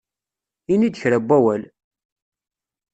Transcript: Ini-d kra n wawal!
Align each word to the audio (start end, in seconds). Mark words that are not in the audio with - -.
Ini-d 0.73 0.95
kra 1.01 1.17
n 1.21 1.25
wawal! 1.27 1.63